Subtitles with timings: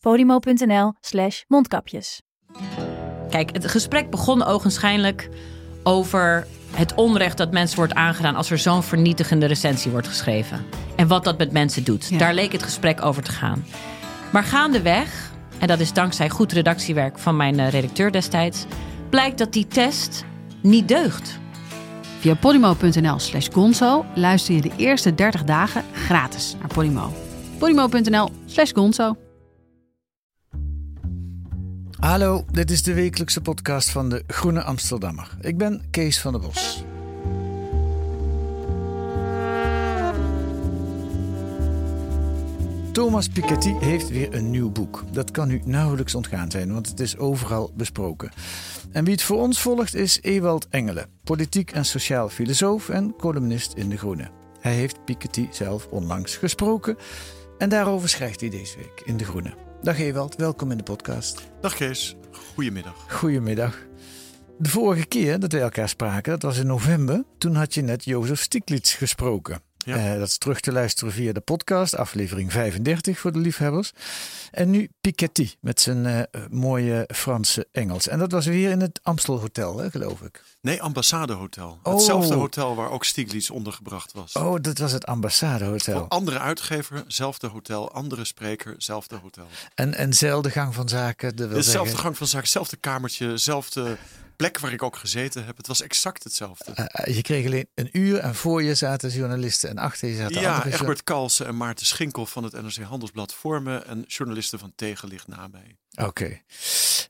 [0.00, 2.22] podimo.nl slash mondkapjes.
[3.30, 5.28] Kijk, het gesprek begon ogenschijnlijk
[5.82, 10.64] over het onrecht dat mensen wordt aangedaan als er zo'n vernietigende recensie wordt geschreven.
[10.96, 12.18] En wat dat met mensen doet.
[12.18, 13.64] Daar leek het gesprek over te gaan.
[14.32, 18.64] Maar gaandeweg, en dat is dankzij goed redactiewerk van mijn eh, redacteur destijds,
[19.10, 20.24] blijkt dat die test
[20.62, 21.38] niet deugt.
[22.18, 27.12] Via polymo.nl slash gonzo luister je de eerste 30 dagen gratis naar Polymo.
[27.58, 29.27] polymo.nl slash gonzo.
[31.98, 35.36] Hallo, dit is de wekelijkse podcast van de Groene Amsterdammer.
[35.40, 36.84] Ik ben Kees van der Bos.
[42.92, 45.04] Thomas Piketty heeft weer een nieuw boek.
[45.12, 48.30] Dat kan u nauwelijks ontgaan zijn, want het is overal besproken.
[48.92, 53.72] En wie het voor ons volgt is Ewald Engelen, politiek en sociaal filosoof en columnist
[53.72, 54.30] in De Groene.
[54.60, 56.96] Hij heeft Piketty zelf onlangs gesproken
[57.58, 59.67] en daarover schrijft hij deze week in De Groene.
[59.82, 61.48] Dag Ewald, welkom in de podcast.
[61.60, 62.16] Dag Kees,
[62.54, 62.94] goedemiddag.
[63.08, 63.78] Goedemiddag.
[64.58, 67.24] De vorige keer dat we elkaar spraken, dat was in november.
[67.38, 69.67] Toen had je net Jozef Stiglitz gesproken.
[69.88, 70.12] Ja.
[70.12, 73.92] Eh, dat is terug te luisteren via de podcast, aflevering 35 voor de liefhebbers.
[74.50, 78.08] En nu Piketty met zijn eh, mooie Franse Engels.
[78.08, 80.42] En dat was weer in het Amstel Hotel, hè, geloof ik.
[80.60, 81.78] Nee, Ambassadehotel.
[81.82, 81.94] Oh.
[81.94, 84.32] Hetzelfde hotel waar ook Stiglitz ondergebracht was.
[84.32, 85.98] Oh, dat was het Ambassadehotel.
[85.98, 87.92] Voor andere uitgever, zelfde hotel.
[87.92, 89.46] Andere spreker, zelfde hotel.
[89.74, 91.36] En, en zelfde gang van zaken.
[91.36, 93.96] Dezelfde zeggen, gang van zaken, zelfde kamertje, zelfde
[94.38, 95.56] plek waar ik ook gezeten heb.
[95.56, 96.72] Het was exact hetzelfde.
[96.72, 100.40] eh, je kreeg alleen een uur en voor je zaten journalisten en achter je zaten
[100.40, 103.76] ja, andere Egbert Kalsen en Maarten Schinkel van het NRC Handelsblad voor me.
[103.78, 105.76] En journalisten van Tegenlicht na mij.
[106.06, 106.40] Oké.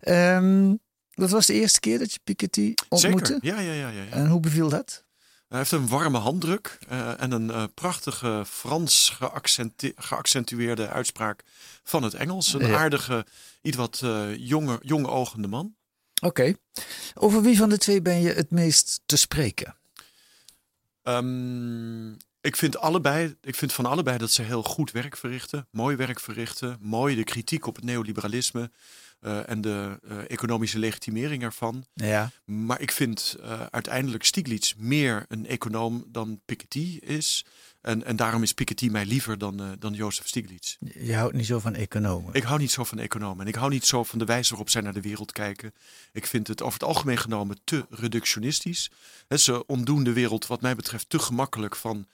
[0.00, 0.74] Ehm,
[1.10, 3.38] dat was de eerste keer dat je Piketty ontmoette?
[3.40, 3.88] Zeker, ja, ja, ja.
[3.88, 4.10] ja, ja.
[4.10, 5.04] En hoe beviel dat?
[5.48, 11.42] Hij heeft een warme handdruk eh, en een eh, prachtige Frans geaccente- geaccentueerde uitspraak
[11.82, 12.52] van het Engels.
[12.52, 12.78] Een Ja.
[12.78, 13.26] aardige,
[13.62, 15.76] iets wat eh, jonge, jong ogende man.
[16.20, 16.54] Oké.
[17.14, 19.76] Over wie van de twee ben je het meest te spreken?
[21.02, 25.96] Ehm, ik vind allebei, ik vind van allebei dat ze heel goed werk verrichten, mooi
[25.96, 28.70] werk verrichten, mooi de kritiek op het neoliberalisme
[29.20, 31.84] eh, en de eh, economische legitimering ervan.
[31.94, 32.30] Ja.
[32.44, 37.44] Maar ik vind eh, uiteindelijk Stiglitz meer een econoom dan Piketty is.
[37.88, 40.76] En, en daarom is Piketty mij liever dan, eh, dan Jozef Stiglitz.
[40.94, 42.34] Je houdt niet zo van economen.
[42.34, 43.40] Ik hou niet zo van economen.
[43.40, 45.74] En ik hou niet zo van de wijze waarop zij naar de wereld kijken.
[46.12, 48.90] Ik vind het over het algemeen genomen te reductionistisch.
[49.28, 52.06] Ze ontdoen de wereld wat mij betreft te gemakkelijk van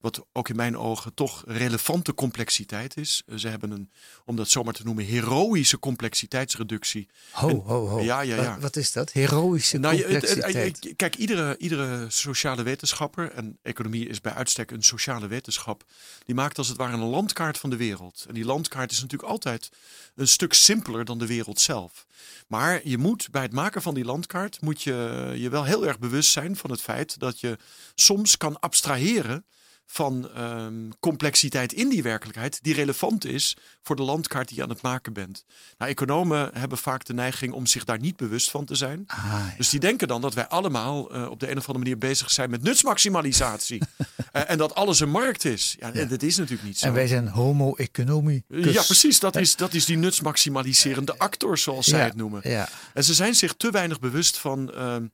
[0.00, 3.22] wat ook in mijn ogen toch relevante complexiteit is.
[3.26, 3.90] Eh, Ze hebben een,
[4.24, 7.08] om dat zomaar te noemen, heroïsche complexiteitsreductie.
[7.32, 8.00] Ho, En- ho, ho.
[8.00, 8.52] Ja, ja, ja.
[8.52, 9.12] Wat, wat is dat?
[9.12, 10.92] Heroïsche Nou, complexiteit.
[10.96, 15.84] kijk, iedere, iedere sociale wetenschapper, en economie is bij uitstek een sociale wetenschap,
[16.24, 18.24] die maakt als het ware een landkaart van de wereld.
[18.28, 19.70] En die landkaart is natuurlijk altijd
[20.14, 22.06] een stuk simpeler dan de wereld zelf.
[22.48, 25.98] Maar je moet bij het maken van die landkaart, moet je je wel heel erg
[25.98, 27.58] bewust zijn van het feit dat je
[27.94, 29.44] soms kan abstraheren
[29.92, 34.68] van ehm, complexiteit in die werkelijkheid die relevant is voor de landkaart die je aan
[34.68, 35.44] het maken bent.
[35.78, 39.04] Nou, economen hebben vaak de neiging om zich daar niet bewust van te zijn.
[39.06, 39.54] Ah, ja.
[39.56, 42.30] Dus die denken dan dat wij allemaal eh, op de een of andere manier bezig
[42.30, 43.82] zijn met nutsmaximalisatie.
[44.30, 45.76] Eh, en dat alles een markt is.
[45.78, 46.86] Ja, en dat is natuurlijk niet zo.
[46.86, 48.72] En wij zijn homo economicus.
[48.72, 49.20] ja, precies.
[49.20, 52.40] Dat is, dat is die nutsmaximaliserende actor, zoals zij het noemen.
[52.44, 52.68] Ja.
[52.94, 55.06] En ze zijn zich te weinig bewust van ehm,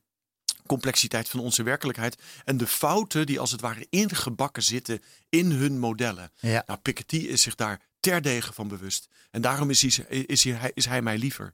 [0.67, 2.17] complexiteit van onze werkelijkheid.
[2.45, 6.31] En de fouten die als het ware ingebakken zitten in hun modellen.
[6.39, 6.63] Ja.
[6.65, 9.07] Nou, Piketty is zich daar terdege van bewust.
[9.31, 11.53] En daarom is hij, is hij, is hij mij liever.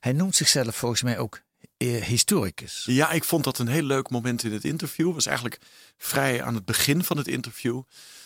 [0.00, 1.42] Hij noemt zichzelf volgens mij ook
[1.76, 2.82] eh, historicus.
[2.86, 5.06] Ja, ik vond dat een heel leuk moment in het interview.
[5.06, 5.58] Het was eigenlijk
[5.96, 7.82] vrij aan het begin van het interview.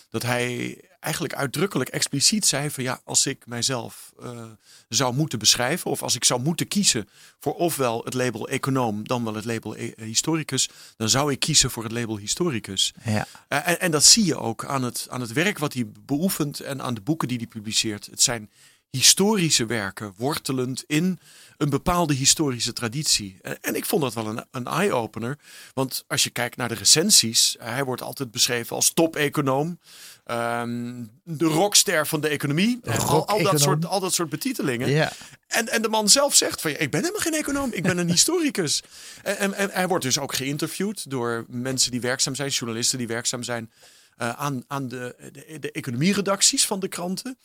[0.09, 4.43] Dat hij eigenlijk uitdrukkelijk expliciet zei van ja, als ik mijzelf eh,
[4.89, 5.91] zou moeten beschrijven.
[5.91, 7.09] Of als ik zou moeten kiezen
[7.39, 10.69] voor ofwel het label econoom dan wel het label e- historicus.
[10.97, 12.93] Dan zou ik kiezen voor het label historicus.
[13.03, 13.27] Ja.
[13.47, 16.59] Eh, en, en dat zie je ook aan het, aan het werk wat hij beoefent
[16.59, 18.05] en aan de boeken die hij publiceert.
[18.05, 18.49] Het zijn
[18.89, 21.19] historische werken, wortelend in
[21.57, 23.37] een bepaalde historische traditie.
[23.61, 25.37] En, ik vond dat wel een, een eye-opener.
[25.73, 29.79] Want als je kijkt naar de recensies, hij wordt altijd beschreven als top-econoom.
[30.25, 32.79] ehm, de rockster van de economie.
[32.83, 35.11] En al, al, dat soort, al dat soort betitelingen.
[35.47, 38.09] En, en de man zelf zegt van, ik ben helemaal geen econoom, ik ben een
[38.17, 38.83] historicus.
[39.23, 43.07] En, en, en hij wordt dus ook geïnterviewd door mensen die werkzaam zijn, journalisten die
[43.07, 43.71] werkzaam zijn
[44.17, 47.37] eh, aan, aan de, de, de economieredacties van de kranten.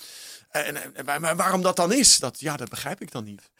[0.50, 3.50] En, en, en waarom dat dan is, dat, ja, dat begrijp ik dan niet.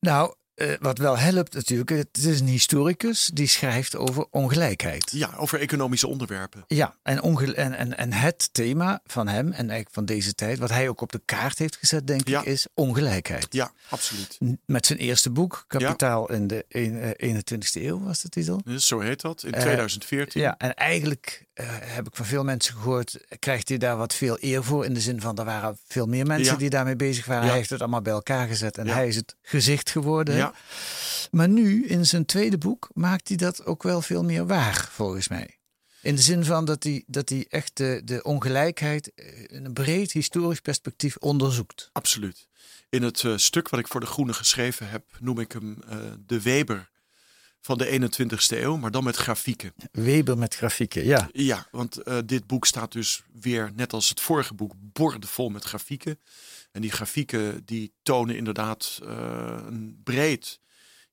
[0.00, 5.10] Nou, eh, wat wel helpt natuurlijk, het is een historicus die schrijft over ongelijkheid.
[5.12, 6.64] Ja, over economische onderwerpen.
[6.66, 7.22] Ja, en,
[7.54, 11.00] en, en, en het thema van hem en eigenlijk van deze tijd, wat hij ook
[11.00, 12.40] op de kaart heeft gezet, denk Ja.
[12.40, 13.46] ik, is ongelijkheid.
[13.50, 14.38] Ja, absoluut.
[14.66, 18.60] Met zijn eerste boek, Kapitaal in de een- eh, 21ste eeuw, was de titel.
[18.64, 20.40] Dus zo heet dat, in Eh, 2014.
[20.40, 24.36] Ja, en eigenlijk eh, heb ik van veel mensen gehoord, krijgt hij daar wat veel
[24.40, 24.84] eer voor.
[24.84, 26.58] In de zin van, er waren veel meer mensen Ja.
[26.58, 27.46] die daarmee bezig waren.
[27.48, 30.36] Hij heeft het allemaal bij elkaar gezet en hij is het gezicht geworden.
[30.36, 30.49] Ja.
[31.30, 35.28] Maar nu, in zijn tweede boek, maakt hij dat ook wel veel meer waar, volgens
[35.28, 35.58] mij.
[36.02, 39.72] In de zin van dat hij, dat hij echt de, de ongelijkheid eh, in een
[39.72, 41.90] breed historisch perspectief onderzoekt.
[41.92, 42.48] Absoluut.
[42.88, 45.98] In het eh, stuk wat ik voor De Groene geschreven heb, noem ik hem eh,
[46.26, 46.89] de Weber
[47.60, 49.72] van de 21ste eeuw, maar dan met grafieken.
[49.92, 51.28] Weber met grafieken, ja.
[51.32, 55.64] Ja, want eh, dit boek staat dus weer, net als het vorige boek, bordevol met
[55.64, 56.20] grafieken.
[56.72, 60.60] En die grafieken die tonen inderdaad eh, een breed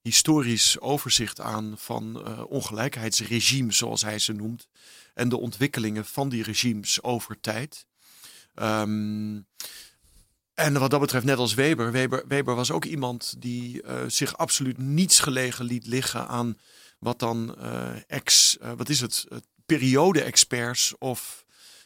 [0.00, 4.68] historisch overzicht aan van eh, ongelijkheidsregimes, zoals hij ze noemt.
[5.14, 7.86] En de ontwikkelingen van die regimes over tijd.
[8.54, 9.40] Ehm,
[10.58, 14.36] en wat dat betreft, net als Weber, Weber, Weber was ook iemand die eh, zich
[14.36, 16.58] absoluut niets gelegen liet liggen aan
[16.98, 19.26] wat dan eh, ex, eh, wat is het,
[19.66, 21.44] periode-experts of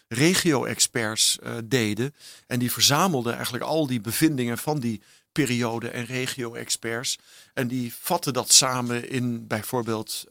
[0.09, 2.15] regio-experts deden.
[2.47, 5.03] En die verzamelden eigenlijk al die bevindingen van die
[5.33, 7.19] periode- en regio-experts.
[7.55, 10.25] En die vatten dat samen in bijvoorbeeld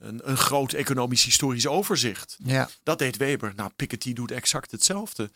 [0.00, 2.36] een, een groot economisch-historisch overzicht.
[2.44, 3.52] Ja, Dat deed Weber.
[3.56, 5.30] Nou, Piketty doet exact hetzelfde.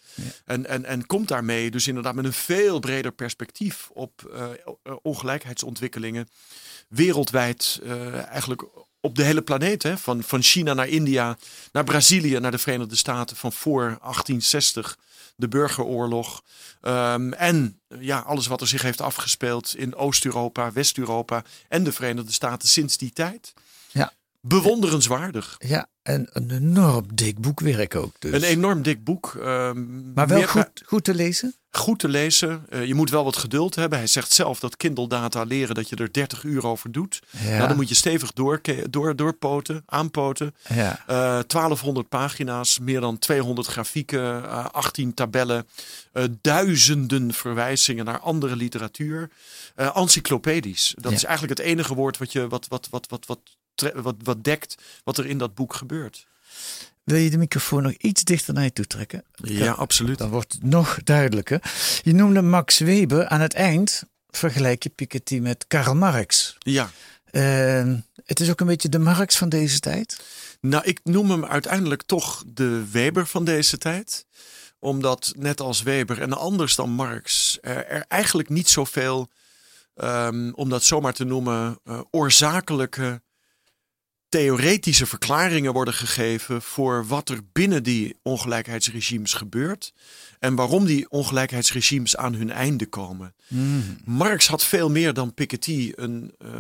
[0.45, 4.93] En, en, en komt daarmee dus inderdaad met een veel breder perspectief op eh, eh,
[5.03, 6.29] ongelijkheidsontwikkelingen.
[6.89, 8.65] Wereldwijd, eh, eigenlijk
[9.01, 9.83] op de hele planeet.
[9.83, 9.99] Hè?
[9.99, 11.37] Van, van China naar India,
[11.73, 13.37] naar Brazilië, naar de Verenigde Staten.
[13.37, 14.99] Van voor 1860,
[15.37, 16.43] de burgeroorlog.
[16.81, 22.33] Ehm, en ja, alles wat er zich heeft afgespeeld in Oost-Europa, West-Europa en de Verenigde
[22.33, 23.55] Staten sinds die tijd.
[23.93, 24.13] Ja.
[24.47, 25.57] Bewonderenswaardig.
[25.59, 28.15] ja, en een enorm dik boekwerk ook.
[28.19, 28.33] Dus.
[28.33, 29.35] Een enorm dik boek.
[29.43, 31.55] ehm, maar wel meer- goed, goed te lezen.
[31.71, 32.67] goed te lezen.
[32.69, 33.99] Eh, je moet wel wat geduld hebben.
[33.99, 37.23] Hij zegt zelf dat Kindle data leren dat je er 30 uur over doet.
[37.31, 37.57] Ja.
[37.57, 38.61] Nou, dan moet je stevig door,
[38.91, 40.55] door, doorpoten, aanpoten.
[40.75, 41.03] Ja.
[41.07, 45.67] Eh 1200 pagina's, meer dan 200 grafieken, eh, 18 tabellen,
[46.13, 49.31] eh, duizenden verwijzingen naar andere literatuur.
[49.75, 50.95] Eh, encyclopedisch.
[51.01, 51.17] Dat Ja.
[51.17, 53.39] is eigenlijk het enige woord wat, je, wat, wat, wat, wat, wat,
[53.95, 54.75] wat, wat dekt
[55.05, 56.27] wat er in dat boek gebeurt.
[57.05, 59.25] Wil je de microfoon nog iets dichter naar je toe trekken?
[59.35, 60.19] Ja, absoluut.
[60.19, 61.63] Dan wordt het nog duidelijker.
[62.03, 63.29] Je noemde Max Weber.
[63.29, 66.57] Aan het eind vergelijk je Piketty met Karl Marx.
[66.59, 66.91] Ja.
[67.31, 70.25] Ehm, het is ook een beetje de Marx van deze tijd.
[70.61, 74.27] Nou, ik noem hem uiteindelijk toch de Weber van deze tijd.
[74.79, 79.29] Omdat net als Weber en anders dan Marx er, er eigenlijk niet zoveel,
[79.95, 83.23] ehm, om dat zomaar te noemen, eh, oorzakelijke
[84.35, 89.93] theoretische verklaringen worden gegeven voor wat er binnen die ongelijkheidsregimes gebeurt.
[90.39, 93.35] En waarom die ongelijkheidsregimes aan hun einde komen.
[94.05, 96.51] Marx had veel meer dan Piketty een eh,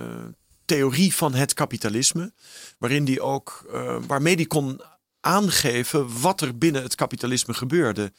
[0.64, 2.32] theorie van het kapitalisme,
[2.78, 4.80] waarin die ook, eh, waarmee die kon
[5.20, 8.12] aangeven wat er binnen het kapitalisme gebeurde.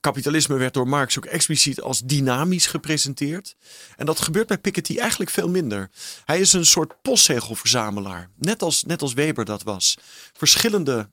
[0.00, 3.56] Kapitalisme werd door Marx ook expliciet als dynamisch gepresenteerd.
[3.96, 5.90] En dat gebeurt bij Piketty eigenlijk veel minder.
[6.24, 9.96] Hij is een soort postzegelverzamelaar, net als, net als Weber dat was.
[10.32, 11.08] Verschillende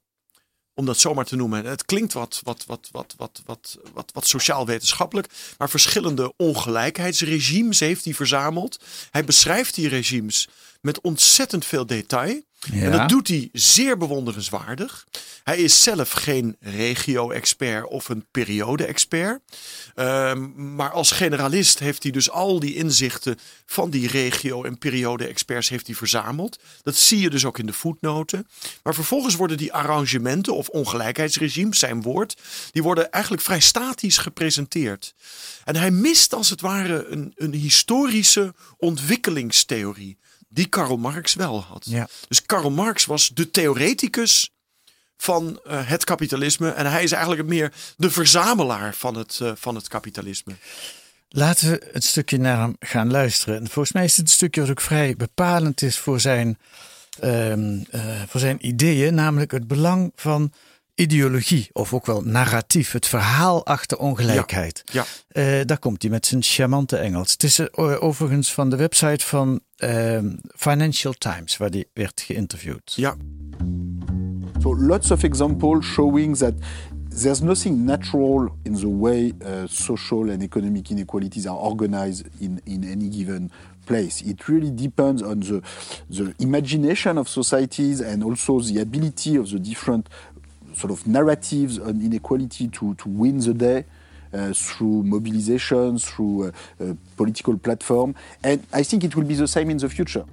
[0.76, 1.66] om dat zomaar te noemen.
[1.66, 8.06] Het klinkt wat, wat, wat, wat, wat, wat, wat, wat sociaal-wetenschappelijk, maar verschillende ongelijkheidsregimes heeft
[8.06, 8.84] hij verzameld.
[9.12, 10.48] Hij beschrijft die regimes
[10.82, 12.42] met ontzettend veel detail.
[12.72, 15.08] En dat doet hij zeer bewonderenswaardig.
[15.44, 19.42] Hij is zelf geen regio-expert of een periode-expert.
[19.96, 25.70] Ehm, maar als generalist heeft hij dus al die inzichten van die regio- en periode-experts
[25.70, 26.60] heeft hij verzameld.
[26.84, 28.48] Dat zie je dus ook in de voetnoten.
[28.84, 32.38] Maar vervolgens worden die arrangementen of ongelijkheidsregimes, zijn woord,
[32.72, 35.14] die worden eigenlijk vrij statisch gepresenteerd.
[35.64, 40.18] En hij mist als het ware een, een historische ontwikkelingstheorie.
[40.54, 41.86] Die Karl Marx wel had.
[41.90, 42.08] Ja.
[42.28, 44.52] Dus Karl Marx was de theoreticus
[45.18, 46.70] van eh, het kapitalisme.
[46.70, 50.54] En hij is eigenlijk meer de verzamelaar van het, eh, van het kapitalisme.
[51.30, 53.56] Laten we een stukje naar hem gaan luisteren.
[53.56, 56.58] En volgens mij is het een stukje dat ook vrij bepalend is voor zijn,
[57.20, 60.52] ehm, eh, voor zijn ideeën, namelijk het belang van
[60.96, 64.84] ideologie, of ook wel narratief, het verhaal achter ongelijkheid.
[64.92, 65.06] Ja.
[65.28, 67.32] Eh, daar komt hij met zijn charmante Engels.
[67.32, 72.94] Het is eh, overigens van de website van ehm, Financial Times, waar hij werd geïnterviewd.
[72.96, 73.16] Ja.
[74.60, 76.54] So lots of examples showing that
[77.22, 82.84] there's nothing natural in the way uh, social and economic inequalities are organized in, in
[82.84, 83.52] any given
[83.86, 84.24] place.
[84.24, 85.62] It really depends on the,
[86.10, 90.10] the imagination of societies and also the ability of the different
[90.74, 93.86] sort of narratives on inequality to, to win the day.
[94.34, 98.16] Uh, through mobilization, through uh, uh, political platform.
[98.42, 100.26] And I think it will be the same in the future.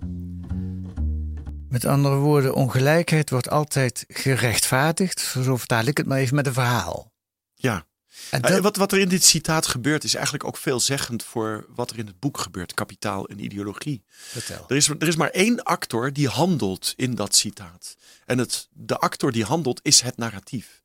[1.69, 5.21] Met andere woorden, ongelijkheid wordt altijd gerechtvaardigd.
[5.21, 7.13] Zo vertaal ik het maar even met een verhaal.
[7.55, 7.85] Ja.
[8.31, 8.61] En dat...
[8.61, 12.07] wat, wat er in dit citaat gebeurt, is eigenlijk ook veelzeggend voor wat er in
[12.07, 14.03] het boek gebeurt: kapitaal en ideologie.
[14.09, 14.65] Vertel.
[14.69, 17.97] Er is, er is maar één actor die handelt in dat citaat.
[18.27, 20.83] En het, de actor die handelt is het narratief.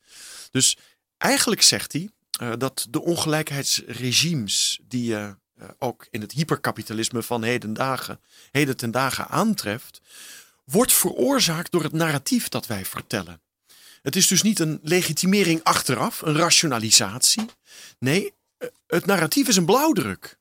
[0.52, 0.78] Dus
[1.18, 2.10] eigenlijk zegt hij
[2.42, 8.20] uh, dat de ongelijkheidsregimes die je uh, ook in het hyperkapitalisme van heden, dagen,
[8.52, 10.02] heden ten dagen aantreft,
[10.64, 13.42] wordt veroorzaakt door het narratief dat wij vertellen.
[14.06, 17.46] Het is dus niet een legitimering achteraf, een rationalisatie.
[18.00, 18.34] Nee,
[18.88, 20.38] het narratief is een blauwdruk.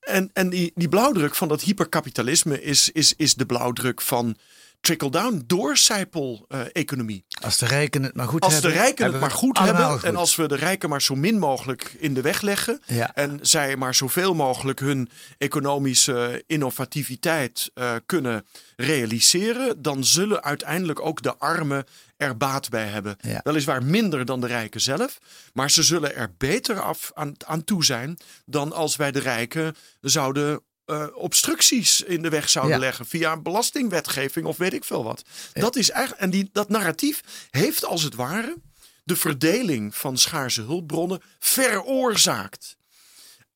[0.00, 4.36] En, en die, die blauwdruk van dat hyperkapitalisme is, is, is de blauwdruk van
[4.82, 7.24] trickle-down, doorcijpel-economie.
[7.28, 8.70] Uh, als de rijken het maar goed als hebben.
[8.70, 9.90] Als de rijken het maar goed hebben.
[9.90, 10.02] Goed.
[10.02, 12.80] En als we de rijken maar zo min mogelijk in de weg leggen.
[12.86, 13.14] Ja.
[13.14, 15.08] En zij maar zoveel mogelijk hun
[15.38, 18.46] economische innovativiteit uh, kunnen
[18.76, 19.82] realiseren.
[19.82, 21.84] Dan zullen uiteindelijk ook de armen
[22.16, 23.16] er baat bij hebben.
[23.20, 23.40] Ja.
[23.42, 25.18] Weliswaar minder dan de rijken zelf.
[25.52, 29.74] Maar ze zullen er beter af aan, aan toe zijn dan als wij de rijken
[30.00, 30.60] zouden
[30.92, 32.80] uh, obstructies in de weg zouden Ja.
[32.80, 35.22] leggen via een belastingwetgeving of weet ik veel wat.
[35.52, 37.20] Dat is eigenlijk, en die, dat narratief
[37.50, 38.56] heeft als het ware
[39.04, 41.22] de verdeling van schaarse hulpbronnen
[41.82, 42.76] veroorzaakt.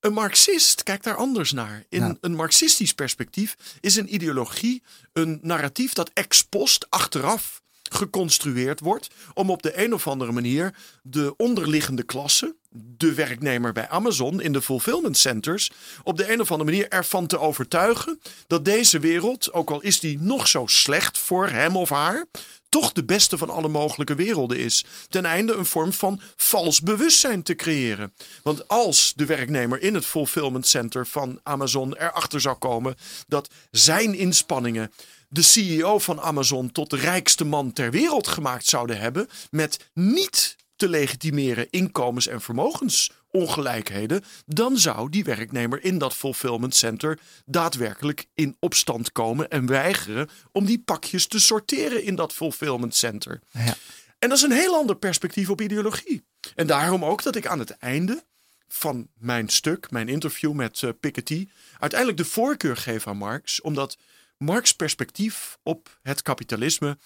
[0.00, 1.84] Een marxist kijkt daar anders naar.
[1.88, 2.16] In Ja.
[2.20, 9.50] een marxistisch perspectief is een ideologie een narratief dat ex post achteraf geconstrueerd wordt om
[9.50, 12.54] op de een of andere manier de onderliggende klasse,
[12.96, 15.70] de werknemer bij Amazon in de fulfillment centers,
[16.02, 20.00] op de een of andere manier ervan te overtuigen dat deze wereld, ook al is
[20.00, 22.26] die nog zo slecht voor hem of haar,
[22.68, 24.84] toch de beste van alle mogelijke werelden is.
[25.08, 28.12] Ten einde een vorm van vals bewustzijn te creëren.
[28.42, 32.94] Want als de werknemer in het fulfillment center van Amazon erachter zou komen
[33.26, 34.92] dat zijn inspanningen
[35.28, 40.56] de CEO van Amazon tot de rijkste man ter wereld gemaakt zouden hebben met niet
[40.76, 48.56] te legitimeren inkomens- en vermogensongelijkheden, dan zou die werknemer in dat fulfillment center daadwerkelijk in
[48.58, 53.40] opstand komen en weigeren om die pakjes te sorteren in dat fulfillment center.
[53.50, 53.76] Ja.
[54.18, 56.24] En dat is een heel ander perspectief op ideologie.
[56.54, 58.24] En daarom ook dat ik aan het einde
[58.68, 63.96] van mijn stuk, mijn interview met uh, Piketty, uiteindelijk de voorkeur geef aan Marx, omdat
[64.38, 66.98] Marx' perspectief op het kapitalisme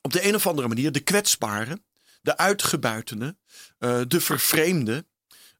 [0.00, 1.80] op de een of andere manier de kwetsbare,
[2.28, 3.36] de uitgebuitene,
[3.78, 5.06] uh, de vervreemde,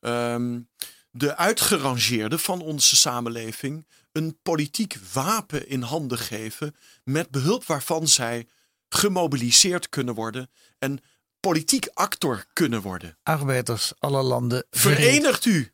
[0.01, 0.69] um,
[1.11, 8.49] de uitgerangeerde van onze samenleving een politiek wapen in handen geven met behulp waarvan zij
[8.89, 11.01] gemobiliseerd kunnen worden en
[11.41, 13.19] politiek actor kunnen worden.
[13.23, 14.67] Arbeiders, alle landen.
[14.71, 15.73] Verenigt u.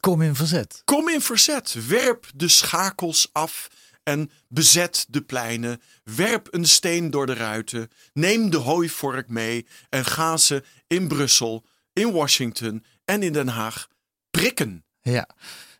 [0.00, 0.82] Kom in verzet.
[0.84, 1.86] Kom in verzet.
[1.86, 3.68] Werp de schakels af
[4.02, 5.80] en bezet de pleinen.
[6.04, 7.88] Werp een steen door de ruiten.
[8.12, 13.88] Neem de hooivork mee en ga ze in Brussel, in Washington en in Den Haag
[14.30, 14.84] prikken.
[15.00, 15.28] Ja,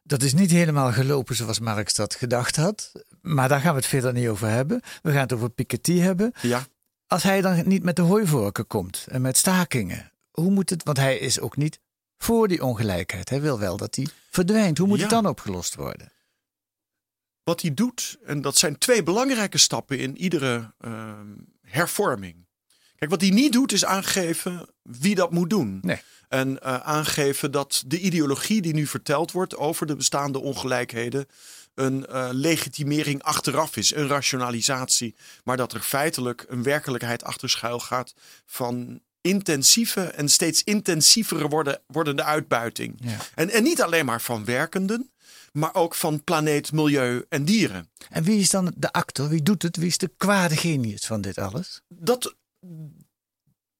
[0.02, 2.92] dat is niet helemaal gelopen zoals Marx dat gedacht had.
[3.20, 4.80] Maar daar gaan we het verder niet over hebben.
[5.02, 6.32] We gaan het over Piketty hebben.
[6.40, 6.66] Ja.
[7.06, 10.82] Als hij dan niet met de hooivorken komt en met stakingen, hoe moet het?
[10.84, 11.78] Want hij is ook niet
[12.18, 13.28] voor die ongelijkheid.
[13.28, 14.78] Hij wil wel dat die verdwijnt.
[14.78, 15.02] Hoe moet Ja.
[15.02, 16.12] het dan opgelost worden?
[17.44, 22.46] Wat hij doet, en dat zijn twee belangrijke stappen in iedere ehm, hervorming.
[22.96, 25.78] Kijk, wat hij niet doet is aangeven wie dat moet doen.
[25.82, 26.02] Nee.
[26.28, 31.26] En eh, aangeven dat de ideologie die nu verteld wordt over de bestaande ongelijkheden
[31.74, 35.14] een eh, legitimering achteraf is, een rationalisatie.
[35.44, 38.14] Maar dat er feitelijk een werkelijkheid achter schuil gaat
[38.46, 42.94] van intensieve en steeds intensievere worden, wordende uitbuiting.
[43.04, 43.16] Ja.
[43.34, 45.10] En, en niet alleen maar van werkenden,
[45.52, 47.90] maar ook van planeet, milieu en dieren.
[48.10, 49.28] En wie is dan de actor?
[49.28, 49.76] Wie doet het?
[49.76, 51.80] Wie is de kwade genius van dit alles?
[51.88, 52.34] Dat,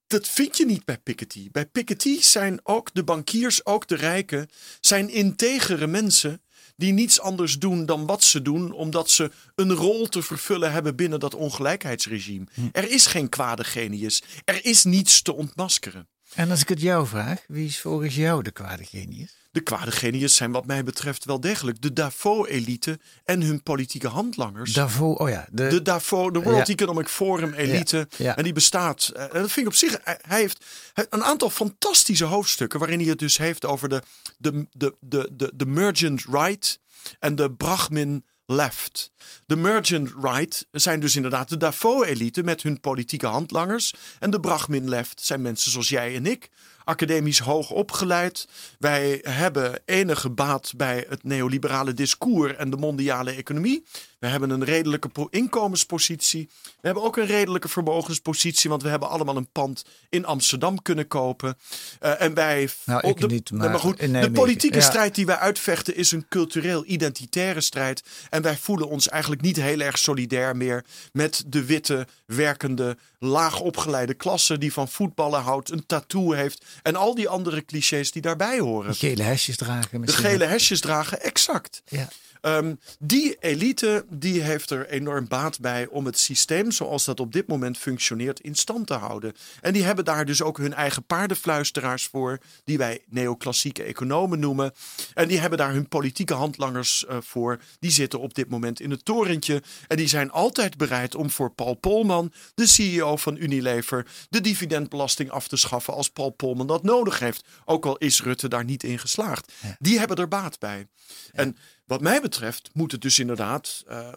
[0.07, 1.49] dat vind je niet bij Piketty.
[1.51, 4.49] Bij Piketty zijn ook de bankiers, ook de rijken,
[4.81, 6.43] zijn integere mensen
[6.83, 10.97] die niets anders doen dan wat ze doen, omdat ze een rol te vervullen hebben
[10.97, 12.47] binnen dat ongelijkheidsregime.
[12.55, 12.61] Hm.
[12.73, 14.23] Er is geen kwade genius.
[14.45, 16.09] Er is niets te ontmaskeren.
[16.35, 19.42] En als ik het jou vraag, wie is volgens jou de kwade genius?
[19.53, 24.73] De kwade genius zijn wat mij betreft wel degelijk de Davos-elite en hun politieke handlangers.
[24.73, 25.47] Davos, oh ja.
[25.51, 26.73] De, de Davos, de World Ja.
[26.73, 27.97] Economic Forum elite.
[27.97, 28.37] Ja, ja.
[28.37, 29.11] En die bestaat.
[29.15, 29.99] eh, En dat vind ik op zich.
[30.03, 30.65] Hij hij heeft
[31.09, 32.79] een aantal fantastische hoofdstukken.
[32.79, 34.03] waarin hij het dus heeft over de,
[34.39, 36.79] de, de, de, de, de merchant right
[37.19, 39.11] en de Brahmin left.
[39.47, 43.95] De merchant right zijn dus inderdaad de Davos-elite met hun politieke handlangers.
[44.19, 46.49] En de Brahmin left zijn mensen zoals jij en ik.
[46.85, 48.49] Academisch hoog opgeleid.
[48.79, 53.85] Wij hebben enige baat bij het neoliberale discours en de mondiale economie.
[54.23, 56.49] We hebben een redelijke po- inkomenspositie.
[56.63, 61.09] We hebben ook een redelijke vermogenspositie, want we hebben allemaal een pand in Amsterdam kunnen
[61.09, 61.59] kopen.
[62.01, 62.69] Eh, en wij.
[62.85, 67.61] Nou, ik de, niet, maar goed, de politieke strijd die wij uitvechten is een cultureel-identitaire
[67.61, 68.03] strijd.
[68.31, 73.61] En wij voelen ons eigenlijk niet heel erg solidair meer met de witte, werkende, laag
[73.61, 78.23] opgeleide klasse die van voetballen houdt, een tattoo heeft en al die andere clichés die
[78.23, 78.95] daarbij horen.
[78.95, 80.25] gele hesjes dragen De misschien.
[80.25, 81.83] gele hesjes dragen, exact.
[81.89, 82.09] Ja.
[82.43, 87.33] Ehm, die elite die heeft er enorm baat bij om het systeem zoals dat op
[87.33, 89.33] dit moment functioneert in stand te houden.
[89.61, 94.73] En die hebben daar dus ook hun eigen paardenfluisteraars voor, die wij neoclassieke economen noemen.
[95.15, 97.61] En die hebben daar hun politieke handlangers eh, voor.
[97.79, 99.63] Die zitten op dit moment in het torentje.
[99.89, 105.31] En die zijn altijd bereid om voor Paul Polman, de CEO van Unilever, de dividendbelasting
[105.31, 107.47] af te schaffen als Paul Polman dat nodig heeft.
[107.65, 109.53] Ook al is Rutte daar niet in geslaagd.
[109.79, 110.87] Die hebben er baat bij.
[111.33, 111.57] En
[111.93, 114.09] wat mij betreft moet het dus inderdaad, eh,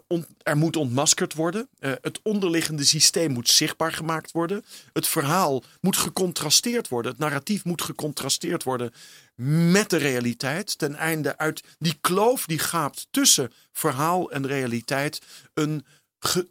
[0.44, 1.70] er moet ontmaskerd worden.
[1.80, 4.66] Eh, het onderliggende systeem moet zichtbaar gemaakt worden.
[4.94, 7.12] Het verhaal moet gecontrasteerd worden.
[7.12, 8.94] Het narratief moet gecontrasteerd worden
[9.72, 10.78] met de realiteit.
[10.78, 15.22] Ten einde uit die kloof die gaapt tussen verhaal en realiteit
[15.54, 15.86] een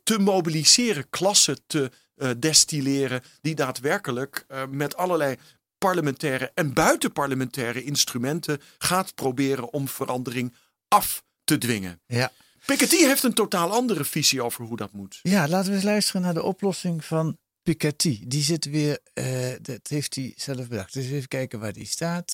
[0.03, 5.37] te mobiliseren klasse te eh, destilleren die daadwerkelijk met allerlei
[5.79, 10.55] parlementaire en buitenparlementaire instrumenten gaat proberen om verandering
[10.89, 12.01] af te dwingen.
[12.07, 12.33] Ja.
[12.67, 15.19] Piketty heeft een totaal andere visie over hoe dat moet.
[15.23, 18.21] ja, laten we eens luisteren naar de oplossing van Piketty.
[18.27, 19.27] Die zit weer, eh,
[19.63, 20.93] dat heeft hij zelf bedacht.
[20.93, 22.33] Dus even kijken waar die staat.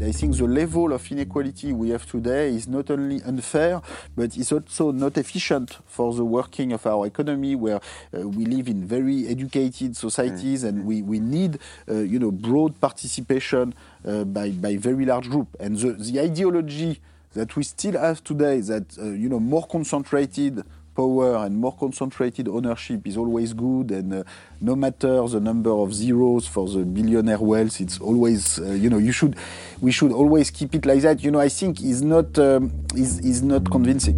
[0.00, 3.80] I think the level of inequality we have today is not only unfair,
[4.14, 7.80] but it's also not efficient for the working of our economy, where
[8.12, 12.78] uh, we live in very educated societies, and we, we need, uh, you know, broad
[12.78, 13.74] participation
[14.04, 15.56] uh, by by very large group.
[15.60, 17.00] And the the ideology
[17.36, 20.62] that we still have today, that uh, you know, more concentrated
[20.96, 24.22] power and more concentrated ownership is always good and uh,
[24.60, 28.98] no matter the number of zeros for the billionaire wealth it's always uh, you know
[28.98, 29.36] you should
[29.80, 33.20] we should always keep it like that you know i think is not um, is
[33.20, 34.16] is not convincing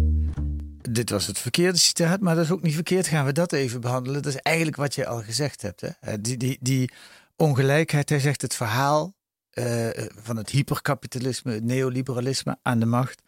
[0.91, 3.07] Dit was het verkeerde citaat, maar dat is ook niet verkeerd.
[3.07, 4.21] Gaan we dat even behandelen?
[4.21, 5.81] Dat is eigenlijk wat je al gezegd hebt.
[5.81, 5.87] Hè?
[5.99, 6.91] Eh, Die, die, die
[7.35, 9.13] ongelijkheid, hij zegt het verhaal
[9.59, 13.21] eh, van het hyperkapitalisme, het neoliberalisme aan de macht,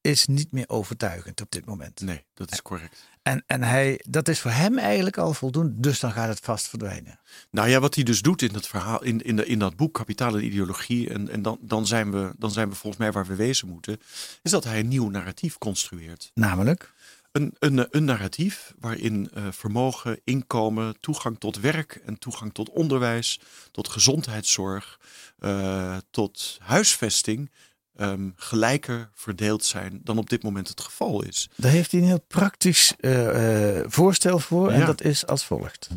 [0.00, 2.00] is niet meer overtuigend op dit moment.
[2.00, 3.06] Nee, dat is correct.
[3.22, 6.68] En, en hij, dat is voor hem eigenlijk al voldoende, dus dan gaat het vast
[6.68, 7.20] verdwijnen.
[7.50, 9.94] Nou ja, wat hij dus doet in dat verhaal, in, in, de, in dat boek
[9.94, 13.26] Kapitaal en Ideologie, en, en dan, dan, zijn we, dan zijn we volgens mij waar
[13.26, 14.00] we wezen moeten,
[14.42, 16.30] is dat hij een nieuw narratief construeert.
[16.34, 16.92] Namelijk,
[17.38, 23.40] Een, een, een narratief waarin eh, vermogen, inkomen, toegang tot werk en toegang tot onderwijs,
[23.70, 25.00] tot gezondheidszorg,
[25.38, 27.50] eh, tot huisvesting
[27.96, 31.50] ehm, gelijker verdeeld zijn dan op dit moment het geval is.
[31.56, 35.88] daar heeft hij een heel praktisch eh, voorstel voor en dat is als volgt.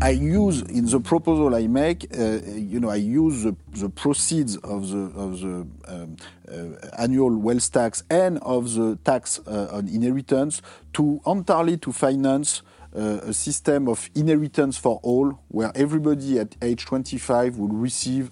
[0.00, 4.56] I use in the proposal I make, uh, you know, I use the, the proceeds
[4.58, 6.16] of the of the um,
[6.48, 10.60] uh, annual wealth tax and of the tax uh, on inheritance
[10.94, 12.62] to entirely to finance
[12.94, 18.30] uh, a system of inheritance for all, where everybody at age 25 would receive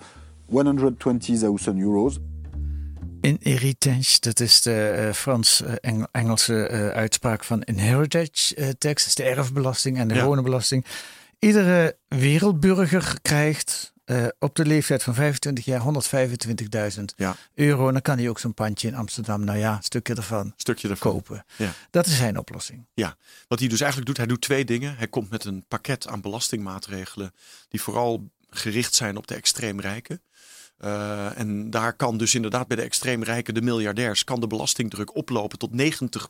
[0.49, 2.19] 120,000 euros.
[3.21, 9.99] Inheritance, dat is de eh, Frans-Engelse eh, uitspraak van inheritance eh, tax, is de erfbelasting
[9.99, 10.21] en de Ja.
[10.21, 10.85] gewone belasting.
[11.53, 17.37] Iedere wereldburger krijgt eh, op de leeftijd van 25 jaar 125.000 Ja.
[17.55, 17.87] euro.
[17.87, 20.89] En dan kan hij ook zo'n pandje in Amsterdam, nou ja, een stukje ervan Stukje
[20.89, 21.13] ervan.
[21.13, 21.45] kopen.
[21.57, 21.73] Ja.
[21.91, 22.87] Dat is zijn oplossing.
[22.95, 23.17] Ja,
[23.49, 24.97] wat hij dus eigenlijk doet, hij doet twee dingen.
[24.97, 27.35] Hij komt met een pakket aan belastingmaatregelen
[27.69, 30.23] die vooral gericht zijn op de extreem rijken.
[30.85, 35.17] Uh, en daar kan dus inderdaad bij de extreem rijken, de miljardairs, kan de belastingdruk
[35.17, 36.29] oplopen tot 90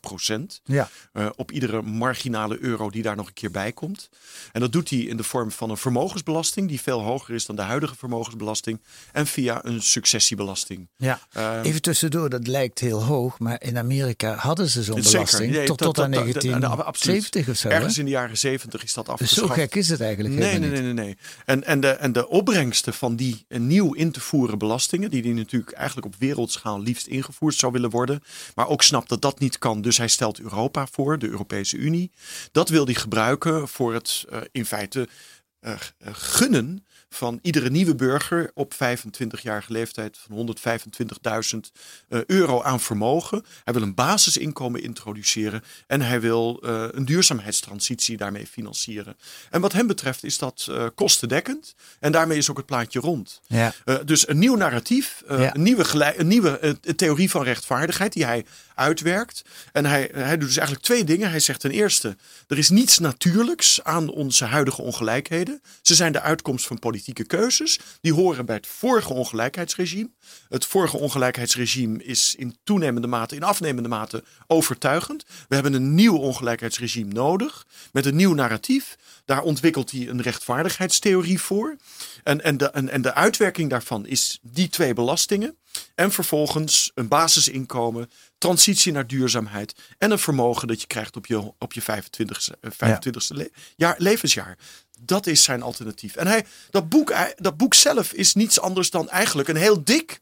[0.64, 0.88] Ja.
[1.12, 4.08] Uh, op iedere marginale euro die daar nog een keer bij komt.
[4.52, 7.56] En dat doet hij in de vorm van een vermogensbelasting, die veel hoger is dan
[7.56, 8.80] de huidige vermogensbelasting.
[9.12, 10.88] En via een successiebelasting.
[10.96, 15.52] Ja, Uh, even tussendoor, dat lijkt heel hoog, maar in Amerika hadden ze zo'n belasting
[15.52, 17.68] Nee, tot, tot aan dat- dat- dat- 1970 of zo.
[17.68, 17.74] hè?
[17.74, 19.48] Ergens in de jaren 70 is dat Dus afgeschaft.
[19.48, 20.70] zo gek is het eigenlijk Nee, nee, niet.
[20.70, 20.92] nee, nee.
[21.04, 21.16] nee.
[21.44, 25.22] En, en, de, en de opbrengsten van die eh, nieuw in te voeren belastingen, die
[25.22, 28.22] die natuurlijk eigenlijk op wereldschaal liefst ingevoerd zou willen worden,
[28.54, 29.80] maar ook snapt dat dat niet kan.
[29.80, 32.10] Dus hij stelt Europa voor, de Europese Unie.
[32.52, 35.08] Dat wil hij gebruiken voor het eh, in feite
[35.60, 40.56] eh, eh, gunnen van iedere nieuwe burger op 25-jarige leeftijd van
[41.54, 41.58] 125.000
[42.08, 43.44] eh, euro aan vermogen.
[43.64, 49.16] Hij wil een basisinkomen introduceren en hij wil eh, een duurzaamheidstransitie daarmee financieren.
[49.50, 53.40] En wat hem betreft is dat eh, kostendekkend en daarmee is ook het plaatje rond.
[53.46, 53.72] Ja.
[54.04, 55.54] Dus een nieuw narratief, Ja.
[55.54, 58.44] een nieuwe, een nieuwe theorie van rechtvaardigheid die hij
[58.74, 59.42] uitwerkt.
[59.72, 61.30] En hij, hij doet dus eigenlijk twee dingen.
[61.30, 65.62] Hij zegt ten eerste, er is niets natuurlijks aan onze huidige ongelijkheden.
[65.82, 67.78] Ze zijn de uitkomst van politieke keuzes.
[68.00, 70.10] Die horen bij het vorige ongelijkheidsregime.
[70.48, 75.24] Het vorige ongelijkheidsregime is in toenemende mate, in afnemende mate overtuigend.
[75.48, 78.96] We hebben een nieuw ongelijkheidsregime nodig met een nieuw narratief.
[79.24, 81.76] Daar ontwikkelt hij een rechtvaardigheidstheorie voor.
[82.22, 85.56] En, en, de, en, en de uitwerking daarvan is die twee belastingen.
[85.94, 91.52] En vervolgens een basisinkomen, transitie naar duurzaamheid en een vermogen dat je krijgt op je,
[91.58, 94.58] op je 25ste, eh, 25ste le- jaar, levensjaar.
[95.04, 96.16] Dat is zijn alternatief.
[96.16, 100.20] En hij, dat, boek, dat boek zelf is niets anders dan eigenlijk een heel dik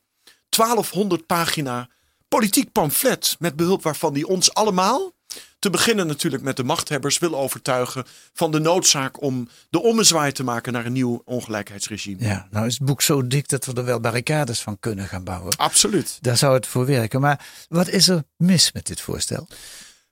[0.49, 1.89] 1200 pagina
[2.29, 3.37] politiek pamflet.
[3.39, 5.13] Met behulp waarvan hij ons allemaal,
[5.59, 10.45] te beginnen natuurlijk met de machthebbers, wil overtuigen van de noodzaak om de ommezwaai te
[10.45, 12.25] maken naar een nieuw ongelijkheidsregime.
[12.25, 15.25] Ja, nou is het boek zo dik dat we er wel barricades van kunnen gaan
[15.25, 15.57] bouwen.
[15.57, 16.19] Absoluut.
[16.21, 17.21] Daar zou het voor werken.
[17.21, 19.49] Maar wat is er mis met dit voorstel?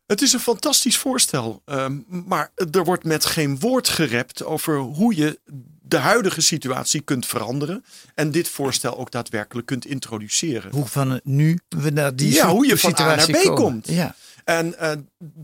[0.08, 5.16] Het is een fantastisch voorstel, ehm, maar er wordt met geen woord gerept over hoe
[5.16, 5.38] je
[5.82, 10.70] de huidige situatie kunt veranderen en dit voorstel ook daadwerkelijk kunt introduceren.
[10.72, 13.62] Hoe van nu we naar die Ja, hoe je van A situatie naar B komen.
[13.62, 13.88] komt.
[13.88, 14.14] Ja.
[14.48, 14.92] En eh,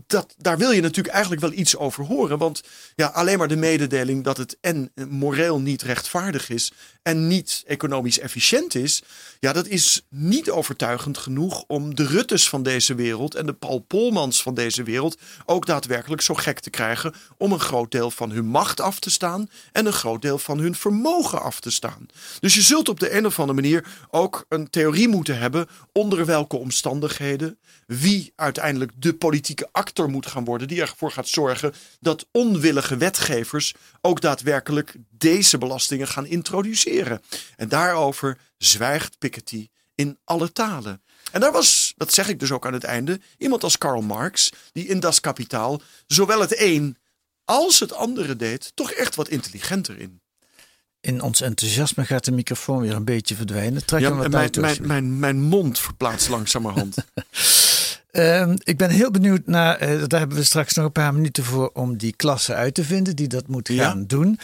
[0.07, 2.37] dat, daar wil je natuurlijk eigenlijk wel iets over horen.
[2.37, 2.63] Want
[2.95, 8.19] ja, alleen maar de mededeling dat het en moreel niet rechtvaardig is en niet economisch
[8.19, 9.03] efficiënt is.
[9.39, 13.79] Ja, dat is niet overtuigend genoeg om de Ruttes van deze wereld en de Paul
[13.79, 18.31] Polmans van deze wereld ook daadwerkelijk zo gek te krijgen om een groot deel van
[18.31, 22.07] hun macht af te staan en een groot deel van hun vermogen af te staan.
[22.39, 26.25] Dus je zult op de een of andere manier ook een theorie moeten hebben onder
[26.25, 32.27] welke omstandigheden wie uiteindelijk de politieke actor moet gaan worden die ervoor gaat zorgen dat
[32.31, 37.21] onwillige wetgevers ook daadwerkelijk deze belastingen gaan introduceren.
[37.55, 41.01] En daarover zwijgt Piketty in alle talen.
[41.31, 44.51] En daar was, dat zeg ik dus ook aan het einde, iemand als Karl Marx,
[44.71, 46.97] die in Das Kapitaal zowel het een
[47.45, 50.21] als het andere deed, toch echt wat intelligenter in.
[51.01, 53.85] In ons enthousiasme gaat de microfoon weer een beetje verdwijnen.
[53.85, 56.95] Trek Ja, hem wat mijn, mijn, mijn, mijn mond verplaatst langzamerhand.
[58.15, 61.43] Ehm, ik ben heel benieuwd naar, eh, daar hebben we straks nog een paar minuten
[61.43, 63.83] voor om die klasse uit te vinden die dat moet Ja.
[63.87, 64.39] gaan doen.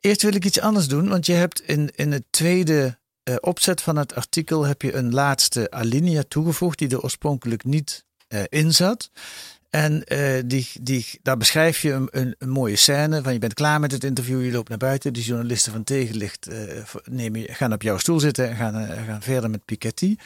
[0.00, 3.80] Eerst wil ik iets anders doen, want je hebt in, in het tweede eh, opzet
[3.80, 8.74] van het artikel heb je een laatste alinea toegevoegd die er oorspronkelijk niet eh, in
[8.74, 9.10] zat.
[9.74, 13.54] En eh, die, die, daar beschrijf je een, een, een mooie scène van je bent
[13.54, 17.72] klaar met het interview, je loopt naar buiten, de journalisten van tegenlicht eh, nemen, gaan
[17.72, 20.16] op jouw stoel zitten en gaan, eh, gaan verder met Piketty.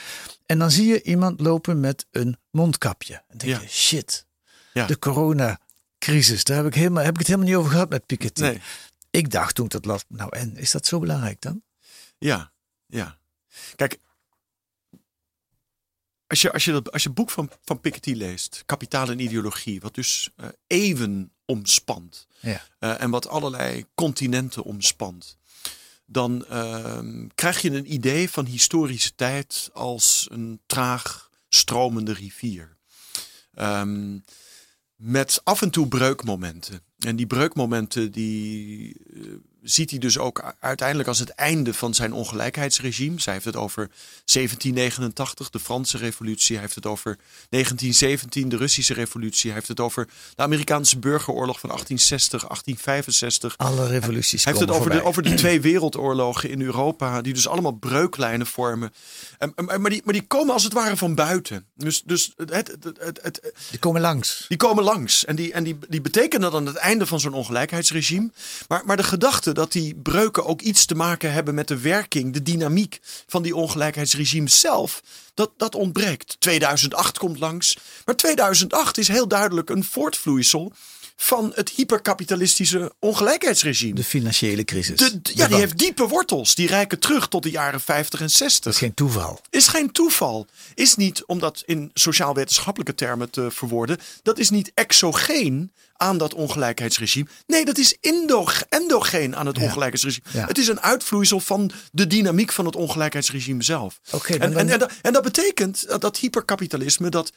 [0.46, 3.22] En dan zie je iemand lopen met een mondkapje.
[3.28, 3.60] En denk Ja.
[3.60, 4.26] je, shit,
[4.72, 4.86] Ja.
[4.86, 8.40] de coronacrisis, daar heb ik, helemaal, heb ik het helemaal niet over gehad met Piketty.
[8.40, 8.60] Nee,
[9.10, 11.62] Ik dacht toen ik dat las, nou en, is dat zo belangrijk dan?
[12.18, 12.52] ja,
[12.86, 13.18] ja.
[13.76, 13.98] Kijk,
[16.28, 19.18] als je, als je, dat, als je het boek van, van Piketty leest, Kapitaal en
[19.20, 22.62] Ideologie, wat dus eh, eeuwen omspant Ja.
[22.78, 25.36] eh, en wat allerlei continenten omspant,
[26.06, 32.76] dan ehm, krijg je een idee van historische tijd als een traag stromende rivier.
[33.54, 34.18] Ehm,
[34.96, 36.82] met af en toe breukmomenten.
[36.98, 39.20] En die breukmomenten die eh,
[39.62, 43.20] ziet hij dus ook uiteindelijk als het einde van zijn ongelijkheidsregime.
[43.20, 43.88] Zij heeft het over
[44.24, 46.54] 1789, de Franse revolutie.
[46.54, 47.16] Hij heeft het over
[47.50, 49.44] 1917, de Russische revolutie.
[49.50, 53.56] Hij heeft het over de Amerikaanse burgeroorlog van 1860, 1865.
[53.56, 57.48] Alle revoluties Hij heeft het over de, over de twee wereldoorlogen in Europa, die dus
[57.48, 58.92] allemaal breuklijnen vormen.
[59.38, 61.66] En, en- maar, die, maar die komen als het ware van buiten.
[61.74, 64.44] Dus, dus het, het, het, het, het- Die komen langs.
[64.48, 65.24] die komen langs.
[65.24, 68.30] En die, en die, die betekenen dan het einde van zo'n ongelijkheidsregime.
[68.68, 72.32] Maar, maar de gedachte dat die breuken ook iets te maken hebben met de werking,
[72.32, 75.02] de dynamiek van die ongelijkheidsregime zelf,
[75.34, 76.36] dat, dat ontbreekt.
[76.38, 77.78] 2008 komt langs.
[78.04, 80.72] Maar 2008 is heel duidelijk een voortvloeisel
[81.20, 83.94] van het hyperkapitalistische ongelijkheidsregime.
[83.94, 84.98] De financiële crisis.
[84.98, 86.54] De, ja, die heeft diepe wortels.
[86.54, 88.62] Die reiken terug tot de jaren 50 en 60.
[88.64, 89.40] Dat is geen toeval.
[89.50, 90.46] Is geen toeval.
[90.74, 96.34] Is niet, om dat in sociaal-wetenschappelijke termen te verwoorden, dat is niet exogeen aan dat
[96.34, 97.26] ongelijkheidsregime.
[97.46, 97.96] Nee, dat is
[98.68, 99.62] endogeen aan het Ja.
[99.62, 100.26] ongelijkheidsregime.
[100.32, 100.46] Ja.
[100.46, 104.00] Het is een uitvloeisel van de dynamiek van het ongelijkheidsregime zelf.
[104.10, 107.32] Oké, en, en, en dat betekent dat, dat hyperkapitalisme, dat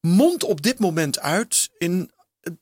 [0.00, 2.10] mondt op dit moment uit in,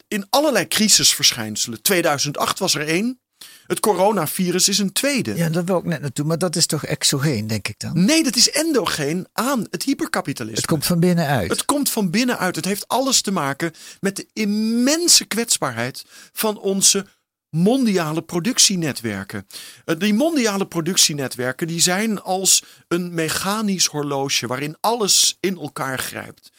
[0.08, 1.82] in allerlei crisisverschijnselen.
[1.82, 3.20] 2008 was er één.
[3.66, 5.34] Het coronavirus is een tweede.
[5.34, 6.24] Ja, daar wil ik net naartoe.
[6.24, 8.04] Maar dat is toch exogeen, denk ik dan?
[8.04, 10.56] Nee, dat is endogeen aan het hyperkapitalisme.
[10.60, 11.50] Het komt van binnenuit.
[11.50, 12.56] Het komt van binnenuit.
[12.56, 17.06] Het heeft alles te maken met de immense kwetsbaarheid van onze
[17.50, 19.46] mondiale productienetwerken.
[19.84, 26.50] Eh, Die mondiale productienetwerken die zijn als een mechanisch horloge waarin alles in elkaar grijpt.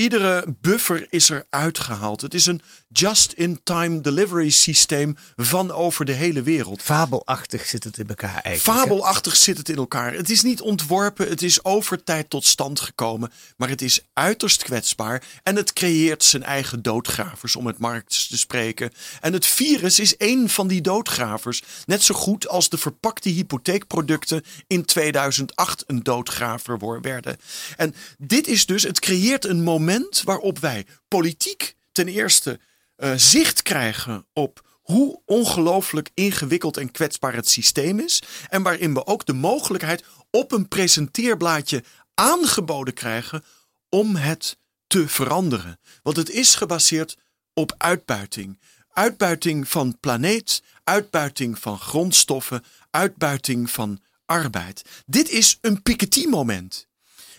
[0.00, 2.20] Iedere buffer is er uitgehaald.
[2.20, 6.82] Het is een just-in-time delivery systeem van over de hele wereld.
[6.82, 8.78] Fabelachtig zit het in elkaar eigenlijk.
[8.78, 10.12] Fabelachtig zit het in elkaar.
[10.12, 13.32] Het is niet ontworpen, het is over tijd tot stand gekomen.
[13.56, 18.38] Maar het is uiterst kwetsbaar en het creëert zijn eigen doodgravers, om het Marx te
[18.38, 18.92] spreken.
[19.20, 21.62] En het virus is één van die doodgravers.
[21.86, 27.36] Net zo goed als de verpakte hypotheekproducten in 2008 een doodgraver werden.
[27.76, 29.88] En dit is dus, het creëert een moment
[30.24, 32.60] waarop wij politiek ten eerste
[32.96, 38.22] eh, zicht krijgen op hoe ongelooflijk ingewikkeld en kwetsbaar het systeem is.
[38.48, 43.44] En waarin we ook de mogelijkheid op een presenteerblaadje aangeboden krijgen
[43.88, 45.80] om het te veranderen.
[46.02, 47.16] Want het is gebaseerd
[47.54, 48.60] op uitbuiting.
[48.88, 54.82] Uitbuiting van planeet, uitbuiting van grondstoffen, uitbuiting van arbeid.
[55.06, 56.88] Dit is een Piketty-moment.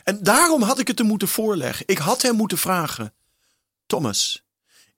[0.04, 1.88] En daarom had ik het hem moeten voorleggen.
[1.88, 3.14] Ik had hem moeten vragen:
[3.86, 4.44] Thomas,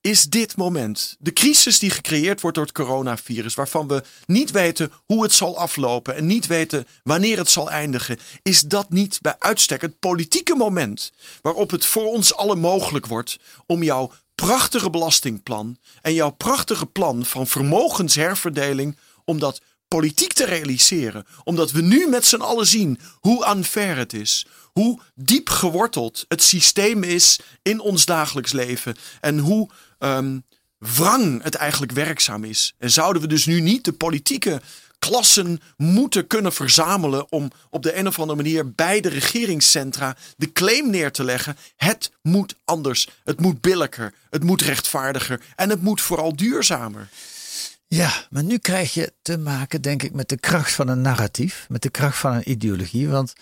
[0.00, 4.92] is dit moment, de crisis die gecreëerd wordt door het coronavirus, waarvan we niet weten
[5.04, 9.36] hoe het zal aflopen en niet weten wanneer het zal eindigen, is dat niet bij
[9.38, 11.12] uitstek het politieke moment
[11.42, 17.24] waarop het voor ons allen mogelijk wordt om jouw prachtige belastingplan en jouw prachtige plan
[17.24, 19.60] van vermogensherverdeling, om dat
[19.94, 21.26] politiek te realiseren.
[21.44, 24.46] Omdat we nu met z'n allen zien hoe unfair het is.
[24.72, 28.96] Hoe diep geworteld het systeem is in ons dagelijks leven.
[29.20, 30.38] En hoe ehm
[30.78, 32.74] wrang het eigenlijk werkzaam is.
[32.78, 34.60] En zouden we dus nu niet de politieke
[34.98, 40.52] klassen moeten kunnen verzamelen om op de een of andere manier bij de regeringscentra de
[40.52, 41.56] claim neer te leggen.
[41.76, 43.08] Het moet anders.
[43.24, 44.14] Het moet billijker.
[44.30, 45.40] Het moet rechtvaardiger.
[45.56, 47.08] En het moet vooral duurzamer.
[47.94, 51.66] Ja, maar nu krijg je te maken, denk ik, met de kracht van een narratief,
[51.68, 53.08] met de kracht van een ideologie.
[53.08, 53.32] Want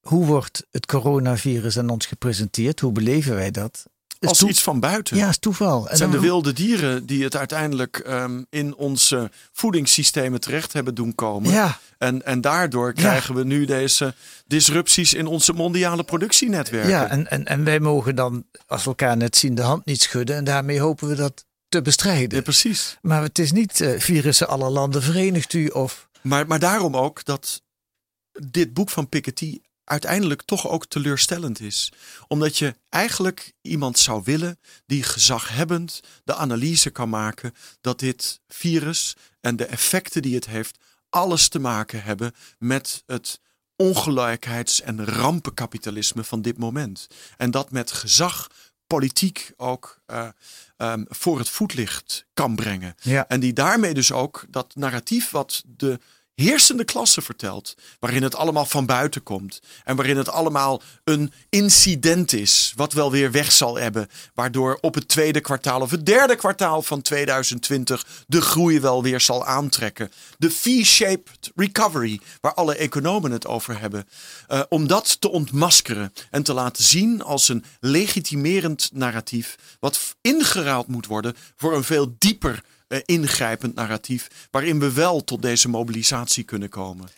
[0.00, 2.80] hoe wordt het coronavirus aan ons gepresenteerd?
[2.80, 3.84] Hoe beleven wij dat?
[4.18, 5.16] Is Als iets van buiten.
[5.16, 5.82] Ja, is toeval.
[5.82, 10.94] En Het zijn de wilde dieren die het uiteindelijk ehm, in onze voedingssystemen terecht hebben
[10.94, 11.50] doen komen.
[11.50, 14.14] Ja, En, en daardoor krijgen we nu deze
[14.46, 16.90] disrupties in onze mondiale productienetwerken.
[16.90, 20.02] ja en, en, en wij mogen dan, als we elkaar net zien, de hand niet
[20.02, 20.36] schudden.
[20.36, 22.36] En daarmee hopen we dat te bestrijden.
[22.36, 22.98] Ja, precies.
[23.02, 26.08] Maar het is niet eh, virussen aller landen verenigt u of...
[26.22, 27.62] Maar, maar daarom ook dat
[28.32, 31.92] dit boek van Piketty uiteindelijk toch ook teleurstellend is.
[32.26, 39.16] Omdat je eigenlijk iemand zou willen die gezaghebbend de analyse kan maken dat dit virus
[39.40, 40.78] en de effecten die het heeft
[41.08, 43.40] alles te maken hebben met het
[43.76, 47.06] ongelijkheids- en rampenkapitalisme van dit moment.
[47.36, 48.50] En dat met gezag
[48.88, 50.28] politiek ook eh,
[50.76, 52.94] ehm, voor het voetlicht kan brengen.
[53.00, 53.28] Ja.
[53.28, 55.98] En die daarmee dus ook dat narratief wat de
[56.42, 62.32] heersende klasse vertelt, waarin het allemaal van buiten komt en waarin het allemaal een incident
[62.32, 66.36] is, wat wel weer weg zal hebben, waardoor op het tweede kwartaal of het derde
[66.36, 70.12] kwartaal van 2020 de groei wel weer zal aantrekken.
[70.38, 74.06] De V-shaped recovery, waar alle economen het over hebben,
[74.48, 80.86] Eh, om dat te ontmaskeren en te laten zien als een legitimerend narratief, wat ingeruild
[80.86, 86.44] moet worden voor een veel dieper eh, ingrijpend narratief, waarin we wel tot deze mobilisatie
[86.44, 87.08] kunnen komen.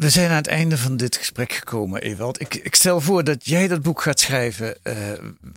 [0.00, 2.40] We zijn aan het einde van dit gesprek gekomen, Ewald.
[2.40, 4.84] Ik, ik stel voor dat jij dat boek gaat schrijven.
[4.84, 5.12] eh,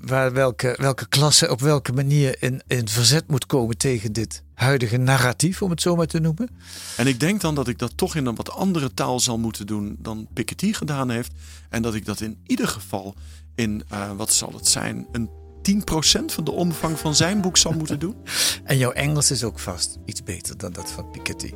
[0.06, 4.98] waar welke, welke klasse op welke manier in, in verzet moet komen tegen dit huidige
[4.98, 6.50] narratief, om het zo maar te noemen.
[6.98, 9.68] En ik denk dan dat ik dat toch in een wat andere taal zal moeten
[9.68, 11.32] doen dan Piketty gedaan heeft.
[11.70, 13.16] En dat ik dat in ieder geval
[13.56, 15.30] in, eh, wat zal het zijn, een
[15.72, 18.16] 10% van de omvang van zijn boek zal moeten doen.
[18.64, 21.52] En jouw Engels is ook vast iets beter dan dat van Piketty.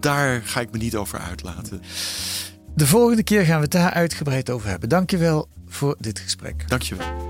[0.00, 1.82] Daar ga ik me niet over uitlaten.
[2.74, 4.88] De volgende keer gaan we het daar uitgebreid over hebben.
[4.88, 6.68] Dankjewel voor dit gesprek.
[6.68, 7.23] Dankjewel.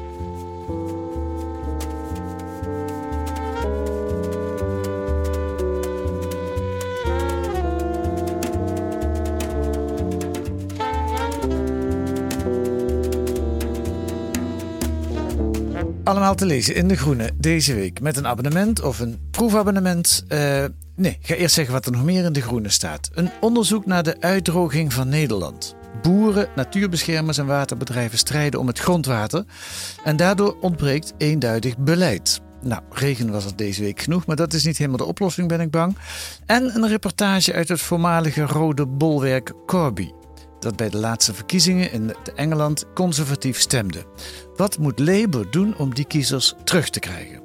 [16.05, 20.25] Allemaal te lezen in De Groene deze week met een abonnement of een proefabonnement.
[20.29, 20.65] Uh,
[20.97, 23.11] nee, ga eerst zeggen wat er nog meer in De Groene staat.
[23.15, 25.75] Een onderzoek naar de uitdroging van Nederland.
[26.03, 29.45] Boeren, natuurbeschermers en waterbedrijven strijden om het grondwater.
[30.05, 32.41] En daardoor ontbreekt eenduidig beleid.
[32.63, 35.61] Nou, regen was er deze week genoeg, maar dat is niet helemaal de oplossing, ben
[35.61, 35.97] ik bang.
[36.47, 40.11] En een reportage uit het voormalige rode bolwerk Corby
[40.65, 44.05] dat bij de laatste verkiezingen in Engeland conservatief stemde.
[44.57, 47.41] Wat moet Labour doen om die kiezers terug te krijgen?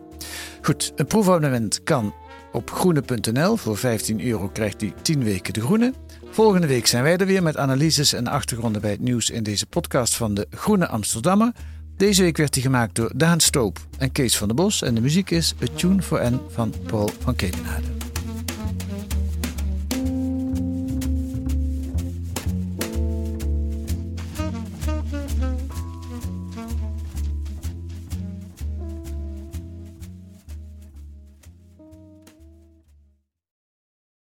[0.62, 2.14] Goed, een proefabonnement kan
[2.52, 3.56] op groene.nl.
[3.56, 5.94] Voor 15 euro krijgt u 10 weken de groene.
[6.30, 9.66] Volgende week zijn wij er weer met analyses en achtergronden bij het nieuws in deze
[9.66, 11.52] podcast van de Groene Amsterdammer.
[11.98, 15.02] Deze week werd die gemaakt door Daan Stoop en Kees van der Bos en de
[15.02, 17.88] muziek is A Tune for N van Paul van Kemenade.